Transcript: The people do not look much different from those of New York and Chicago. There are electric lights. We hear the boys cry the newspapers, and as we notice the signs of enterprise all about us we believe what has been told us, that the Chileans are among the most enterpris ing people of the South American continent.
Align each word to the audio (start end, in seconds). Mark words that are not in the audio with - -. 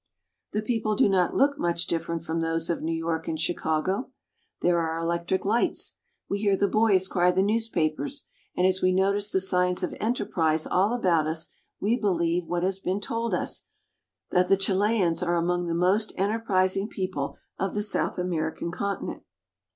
The 0.53 0.63
people 0.63 0.95
do 0.95 1.07
not 1.07 1.35
look 1.35 1.59
much 1.59 1.85
different 1.85 2.23
from 2.23 2.41
those 2.41 2.71
of 2.71 2.81
New 2.81 2.91
York 2.97 3.27
and 3.27 3.39
Chicago. 3.39 4.09
There 4.61 4.79
are 4.79 4.97
electric 4.97 5.45
lights. 5.45 5.95
We 6.27 6.39
hear 6.39 6.57
the 6.57 6.67
boys 6.67 7.07
cry 7.07 7.29
the 7.29 7.43
newspapers, 7.43 8.25
and 8.57 8.65
as 8.65 8.81
we 8.81 8.93
notice 8.93 9.29
the 9.29 9.39
signs 9.39 9.83
of 9.83 9.93
enterprise 9.99 10.65
all 10.65 10.95
about 10.95 11.27
us 11.27 11.49
we 11.79 11.97
believe 11.97 12.47
what 12.47 12.63
has 12.63 12.79
been 12.79 12.99
told 12.99 13.35
us, 13.35 13.65
that 14.31 14.49
the 14.49 14.57
Chileans 14.57 15.21
are 15.21 15.35
among 15.35 15.67
the 15.67 15.75
most 15.75 16.17
enterpris 16.17 16.75
ing 16.75 16.87
people 16.87 17.37
of 17.59 17.75
the 17.75 17.83
South 17.83 18.17
American 18.17 18.71
continent. 18.71 19.21